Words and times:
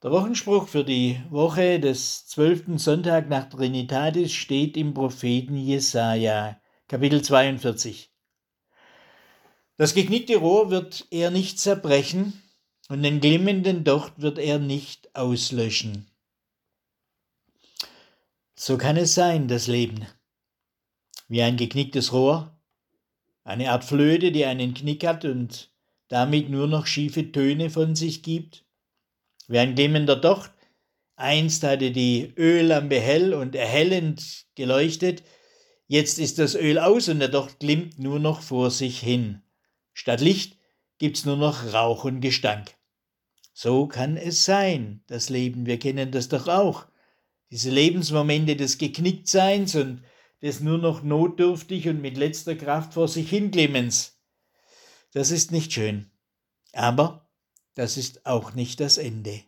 Der 0.00 0.12
Wochenspruch 0.12 0.68
für 0.68 0.84
die 0.84 1.20
Woche 1.28 1.80
des 1.80 2.28
zwölften 2.28 2.78
Sonntag 2.78 3.28
nach 3.28 3.48
Trinitatis 3.48 4.32
steht 4.32 4.76
im 4.76 4.94
Propheten 4.94 5.56
Jesaja, 5.56 6.60
Kapitel 6.86 7.20
42. 7.20 8.08
Das 9.76 9.94
geknickte 9.94 10.36
Rohr 10.36 10.70
wird 10.70 11.08
er 11.10 11.32
nicht 11.32 11.58
zerbrechen 11.58 12.40
und 12.88 13.02
den 13.02 13.20
glimmenden 13.20 13.82
Docht 13.82 14.22
wird 14.22 14.38
er 14.38 14.60
nicht 14.60 15.16
auslöschen. 15.16 16.06
So 18.54 18.78
kann 18.78 18.96
es 18.96 19.14
sein, 19.14 19.48
das 19.48 19.66
Leben. 19.66 20.06
Wie 21.26 21.42
ein 21.42 21.56
geknicktes 21.56 22.12
Rohr, 22.12 22.56
eine 23.42 23.72
Art 23.72 23.82
Flöte, 23.82 24.30
die 24.30 24.44
einen 24.44 24.74
Knick 24.74 25.04
hat 25.04 25.24
und 25.24 25.72
damit 26.06 26.50
nur 26.50 26.68
noch 26.68 26.86
schiefe 26.86 27.32
Töne 27.32 27.68
von 27.68 27.96
sich 27.96 28.22
gibt 28.22 28.64
wie 29.48 29.58
ein 29.58 29.74
glimmender 29.74 30.16
Docht. 30.16 30.52
Einst 31.16 31.64
hatte 31.64 31.90
die 31.90 32.32
Öllampe 32.36 33.00
hell 33.00 33.34
und 33.34 33.56
erhellend 33.56 34.46
geleuchtet, 34.54 35.24
jetzt 35.88 36.18
ist 36.20 36.38
das 36.38 36.54
Öl 36.54 36.78
aus 36.78 37.08
und 37.08 37.18
der 37.18 37.28
Docht 37.28 37.58
glimmt 37.58 37.98
nur 37.98 38.20
noch 38.20 38.42
vor 38.42 38.70
sich 38.70 39.00
hin. 39.00 39.42
Statt 39.92 40.20
Licht 40.20 40.56
gibt's 40.98 41.24
nur 41.24 41.36
noch 41.36 41.72
Rauch 41.72 42.04
und 42.04 42.20
Gestank. 42.20 42.76
So 43.52 43.88
kann 43.88 44.16
es 44.16 44.44
sein, 44.44 45.02
das 45.08 45.28
Leben, 45.30 45.66
wir 45.66 45.80
kennen 45.80 46.12
das 46.12 46.28
doch 46.28 46.46
auch. 46.46 46.86
Diese 47.50 47.70
Lebensmomente 47.70 48.54
des 48.54 48.78
Geknicktseins 48.78 49.74
und 49.74 50.04
des 50.42 50.60
nur 50.60 50.78
noch 50.78 51.02
notdürftig 51.02 51.88
und 51.88 52.00
mit 52.00 52.16
letzter 52.16 52.54
Kraft 52.54 52.94
vor 52.94 53.08
sich 53.08 53.30
hinglimmens. 53.30 54.20
Das 55.12 55.32
ist 55.32 55.50
nicht 55.50 55.72
schön. 55.72 56.10
Aber 56.72 57.27
das 57.78 57.96
ist 57.96 58.26
auch 58.26 58.54
nicht 58.54 58.80
das 58.80 58.98
Ende. 58.98 59.44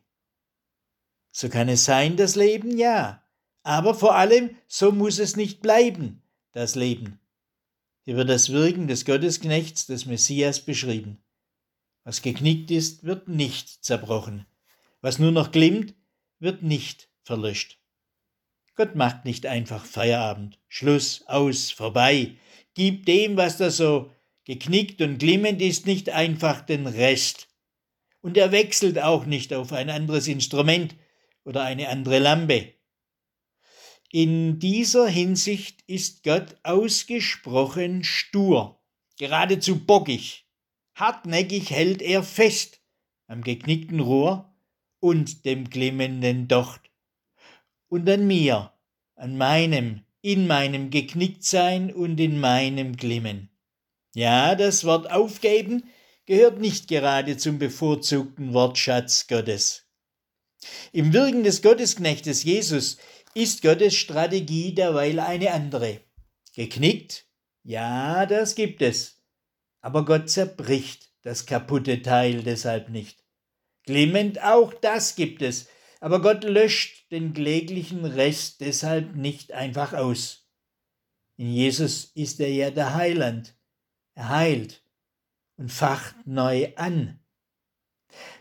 So 1.32 1.48
kann 1.48 1.68
es 1.68 1.84
sein, 1.84 2.16
das 2.16 2.36
Leben, 2.36 2.78
ja. 2.78 3.24
Aber 3.64 3.92
vor 3.92 4.14
allem, 4.14 4.56
so 4.68 4.92
muss 4.92 5.18
es 5.18 5.34
nicht 5.34 5.62
bleiben, 5.62 6.22
das 6.52 6.76
Leben. 6.76 7.18
Hier 8.04 8.14
wird 8.14 8.28
das 8.28 8.50
Wirken 8.50 8.86
des 8.86 9.04
Gottesknechts, 9.04 9.86
des 9.86 10.06
Messias 10.06 10.60
beschrieben. 10.60 11.18
Was 12.04 12.22
geknickt 12.22 12.70
ist, 12.70 13.02
wird 13.02 13.26
nicht 13.26 13.84
zerbrochen. 13.84 14.46
Was 15.00 15.18
nur 15.18 15.32
noch 15.32 15.50
glimmt, 15.50 15.96
wird 16.38 16.62
nicht 16.62 17.08
verlöscht. 17.24 17.80
Gott 18.76 18.94
macht 18.94 19.24
nicht 19.24 19.44
einfach 19.44 19.84
Feierabend, 19.84 20.56
Schluss, 20.68 21.24
aus, 21.26 21.72
vorbei, 21.72 22.36
gibt 22.74 23.08
dem, 23.08 23.36
was 23.36 23.56
da 23.56 23.72
so 23.72 24.12
geknickt 24.44 25.02
und 25.02 25.18
glimmend 25.18 25.60
ist, 25.60 25.86
nicht 25.86 26.10
einfach 26.10 26.60
den 26.60 26.86
Rest, 26.86 27.49
und 28.20 28.36
er 28.36 28.52
wechselt 28.52 28.98
auch 28.98 29.26
nicht 29.26 29.52
auf 29.52 29.72
ein 29.72 29.90
anderes 29.90 30.28
Instrument 30.28 30.94
oder 31.44 31.62
eine 31.62 31.88
andere 31.88 32.18
Lampe. 32.18 32.74
In 34.12 34.58
dieser 34.58 35.08
Hinsicht 35.08 35.82
ist 35.86 36.24
Gott 36.24 36.56
ausgesprochen 36.62 38.02
stur, 38.02 38.80
geradezu 39.18 39.84
bockig. 39.84 40.46
Hartnäckig 40.94 41.70
hält 41.70 42.02
er 42.02 42.22
fest 42.22 42.80
am 43.28 43.42
geknickten 43.42 44.00
Rohr 44.00 44.52
und 44.98 45.44
dem 45.44 45.70
glimmenden 45.70 46.48
Docht. 46.48 46.80
Und 47.88 48.08
an 48.10 48.26
mir, 48.26 48.72
an 49.14 49.38
meinem, 49.38 50.04
in 50.22 50.46
meinem 50.46 50.90
Geknicktsein 50.90 51.94
und 51.94 52.18
in 52.18 52.40
meinem 52.40 52.96
Glimmen. 52.96 53.48
Ja, 54.14 54.56
das 54.56 54.84
Wort 54.84 55.10
aufgeben 55.10 55.84
gehört 56.30 56.60
nicht 56.60 56.86
gerade 56.86 57.36
zum 57.38 57.58
bevorzugten 57.58 58.52
Wortschatz 58.52 59.26
Gottes. 59.26 59.88
Im 60.92 61.12
Wirken 61.12 61.42
des 61.42 61.60
Gottesknechtes 61.60 62.44
Jesus 62.44 62.98
ist 63.34 63.62
Gottes 63.62 63.96
Strategie 63.96 64.72
derweil 64.72 65.18
eine 65.18 65.50
andere. 65.50 66.02
Geknickt? 66.54 67.26
Ja, 67.64 68.26
das 68.26 68.54
gibt 68.54 68.80
es. 68.80 69.24
Aber 69.80 70.04
Gott 70.04 70.30
zerbricht 70.30 71.10
das 71.22 71.46
kaputte 71.46 72.00
Teil 72.00 72.44
deshalb 72.44 72.90
nicht. 72.90 73.24
Glimmend 73.82 74.40
auch 74.40 74.72
das 74.72 75.16
gibt 75.16 75.42
es, 75.42 75.66
aber 75.98 76.22
Gott 76.22 76.44
löscht 76.44 77.10
den 77.10 77.32
kläglichen 77.32 78.04
Rest 78.04 78.60
deshalb 78.60 79.16
nicht 79.16 79.50
einfach 79.50 79.94
aus. 79.94 80.48
In 81.36 81.52
Jesus 81.52 82.12
ist 82.14 82.38
er 82.38 82.52
ja 82.52 82.70
der 82.70 82.94
Heiland. 82.94 83.56
Er 84.14 84.28
heilt 84.28 84.84
und 85.60 85.70
facht 85.70 86.14
neu 86.24 86.72
an. 86.76 87.20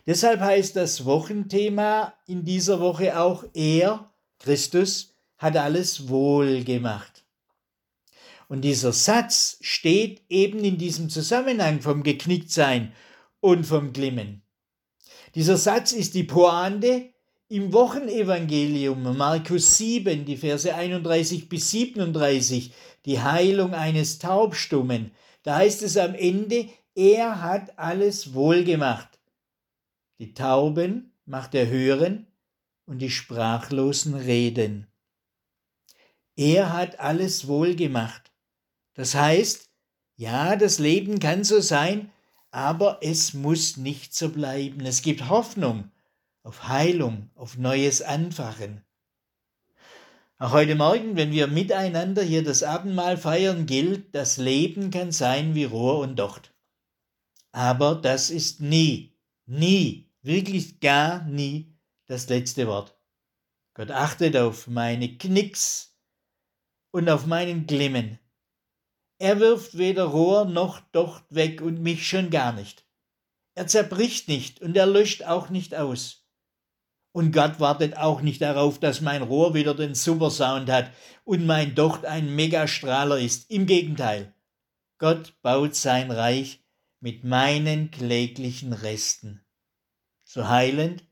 Deshalb 0.08 0.40
heißt 0.40 0.78
das 0.78 1.04
Wochenthema 1.04 2.14
in 2.26 2.46
dieser 2.46 2.80
Woche 2.80 3.20
auch 3.20 3.44
er, 3.54 4.12
Christus, 4.40 5.14
hat 5.38 5.58
alles 5.58 6.08
wohl 6.08 6.64
gemacht. 6.64 7.26
Und 8.48 8.62
dieser 8.62 8.94
Satz 8.94 9.58
steht 9.62 10.24
eben 10.30 10.64
in 10.64 10.78
diesem 10.78 11.10
Zusammenhang 11.10 11.82
vom 11.82 12.04
Geknicktsein 12.04 12.94
und 13.42 13.66
vom 13.66 13.92
Glimmen. 13.92 14.42
Dieser 15.36 15.58
Satz 15.58 15.92
ist 15.92 16.16
die 16.16 16.24
Pointe 16.24 17.14
im 17.50 17.74
Wochenevangelium 17.74 19.18
Markus 19.18 19.78
7, 19.78 20.24
die 20.24 20.38
Verse 20.38 20.74
31 20.74 21.50
bis 21.50 21.70
37, 21.72 22.72
die 23.06 23.20
Heilung 23.20 23.74
eines 23.74 24.20
Taubstummen. 24.20 25.12
Da 25.44 25.58
heißt 25.58 25.84
es 25.84 25.98
am 25.98 26.16
Ende, 26.16 26.70
er 26.96 27.42
hat 27.42 27.78
alles 27.78 28.34
wohlgemacht. 28.34 29.20
Die 30.20 30.34
Tauben 30.34 31.14
macht 31.26 31.56
er 31.56 31.68
hören 31.68 32.28
und 32.86 33.00
die 33.00 33.10
Sprachlosen 33.10 34.16
reden. 34.16 34.88
Er 36.36 36.74
hat 36.74 37.00
alles 37.00 37.48
wohlgemacht. 37.48 38.32
Das 38.94 39.16
heißt, 39.16 39.70
ja, 40.16 40.56
das 40.56 40.80
Leben 40.80 41.20
kann 41.20 41.44
so 41.44 41.62
sein, 41.62 42.12
aber 42.52 43.00
es 43.02 43.34
muss 43.34 43.78
nicht 43.78 44.14
so 44.14 44.30
bleiben. 44.30 44.86
Es 44.86 45.02
gibt 45.02 45.30
Hoffnung 45.30 45.92
auf 46.44 46.68
Heilung, 46.68 47.30
auf 47.36 47.58
neues 47.58 48.02
Anfachen. 48.02 48.84
Auch 50.38 50.54
heute 50.54 50.76
Morgen, 50.76 51.16
wenn 51.16 51.32
wir 51.32 51.48
miteinander 51.48 52.24
hier 52.24 52.44
das 52.44 52.64
Abendmahl 52.64 53.18
feiern, 53.18 53.66
gilt, 53.66 54.16
das 54.16 54.38
Leben 54.38 54.90
kann 54.90 55.12
sein 55.12 55.54
wie 55.54 55.66
Rohr 55.66 56.00
und 56.00 56.18
Docht. 56.18 56.54
Aber 57.52 57.96
das 57.96 58.30
ist 58.30 58.62
nie, 58.62 59.18
nie, 59.46 60.12
wirklich 60.22 60.80
gar 60.80 61.24
nie 61.26 61.76
das 62.06 62.30
letzte 62.30 62.68
Wort. 62.68 62.96
Gott 63.74 63.92
achtet 63.92 64.36
auf 64.36 64.68
meine 64.68 65.18
Knicks 65.18 65.98
und 66.92 67.10
auf 67.10 67.26
meinen 67.26 67.66
Glimmen. 67.66 68.20
Er 69.20 69.40
wirft 69.40 69.78
weder 69.78 70.06
Rohr 70.06 70.46
noch 70.46 70.80
Docht 70.92 71.24
weg 71.30 71.62
und 71.62 71.82
mich 71.82 72.08
schon 72.08 72.30
gar 72.30 72.54
nicht. 72.54 72.86
Er 73.56 73.68
zerbricht 73.68 74.28
nicht 74.28 74.62
und 74.62 74.78
er 74.78 74.86
löscht 74.86 75.24
auch 75.24 75.50
nicht 75.50 75.76
aus. 75.76 76.26
Und 77.12 77.32
Gott 77.32 77.60
wartet 77.60 77.98
auch 77.98 78.22
nicht 78.22 78.42
darauf, 78.42 78.80
dass 78.80 79.02
mein 79.02 79.24
Rohr 79.24 79.54
wieder 79.54 79.74
den 79.74 79.96
Supersound 79.96 80.70
hat 80.70 80.92
und 81.26 81.46
mein 81.46 81.76
Docht 81.76 82.06
ein 82.06 82.36
Megastrahler 82.36 83.20
ist. 83.20 83.50
Im 83.50 83.66
Gegenteil. 83.66 84.34
Gott 85.00 85.34
baut 85.42 85.76
sein 85.76 86.12
Reich 86.12 86.64
mit 87.02 87.24
meinen 87.24 87.92
kläglichen 87.92 88.74
Resten. 88.74 89.42
So 90.26 90.48
heilend 90.48 91.04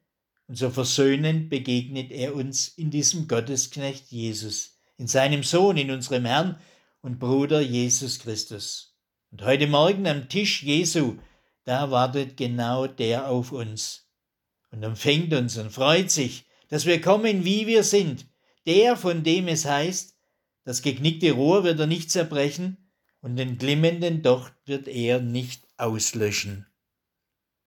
und 0.48 0.56
so 0.56 0.70
versöhnend 0.70 1.50
begegnet 1.50 2.12
er 2.12 2.36
uns 2.36 2.68
in 2.68 2.92
diesem 2.92 3.28
Gottesknecht 3.28 4.12
Jesus, 4.12 4.80
in 4.98 5.08
seinem 5.08 5.44
Sohn, 5.44 5.78
in 5.78 5.92
unserem 5.92 6.25
Herrn 6.25 6.59
und 7.02 7.20
Bruder 7.20 7.62
Jesus 7.62 8.20
Christus. 8.20 8.98
Und 9.31 9.44
heute 9.44 9.68
Morgen 9.68 10.08
am 10.08 10.30
Tisch 10.30 10.64
Jesu, 10.64 11.18
da 11.64 11.92
wartet 11.92 12.38
genau 12.38 12.88
der 12.88 13.30
auf 13.30 13.52
uns 13.52 14.09
und 14.72 14.84
empfängt 14.84 15.34
uns 15.34 15.58
und 15.58 15.72
freut 15.72 16.12
sich, 16.12 16.46
dass 16.69 16.86
wir 16.86 17.01
kommen, 17.01 17.45
wie 17.45 17.68
wir 17.68 17.84
sind, 17.84 18.25
der, 18.66 18.98
von 18.98 19.24
dem 19.24 19.48
es 19.48 19.66
heißt, 19.66 20.16
das 20.66 20.81
geknickte 20.81 21.31
Rohr 21.31 21.63
wird 21.63 21.80
er 21.80 21.88
nicht 21.88 22.12
zerbrechen 22.12 22.87
und 23.22 23.36
den 23.36 23.58
glimmenden 23.58 24.22
Docht 24.22 24.54
wird 24.66 24.88
er 24.88 25.19
nicht 25.19 25.68
auslöschen. 25.78 26.68